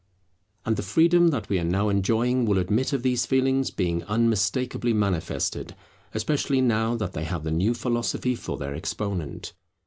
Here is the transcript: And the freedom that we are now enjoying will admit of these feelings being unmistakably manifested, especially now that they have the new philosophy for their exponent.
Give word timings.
And 0.65 0.77
the 0.77 0.81
freedom 0.81 1.27
that 1.27 1.47
we 1.47 1.59
are 1.59 1.63
now 1.63 1.87
enjoying 1.89 2.45
will 2.45 2.57
admit 2.57 2.91
of 2.91 3.03
these 3.03 3.27
feelings 3.27 3.69
being 3.69 4.01
unmistakably 4.05 4.93
manifested, 4.93 5.75
especially 6.15 6.59
now 6.59 6.95
that 6.95 7.13
they 7.13 7.25
have 7.25 7.43
the 7.43 7.51
new 7.51 7.75
philosophy 7.75 8.33
for 8.33 8.57
their 8.57 8.73
exponent. 8.73 9.53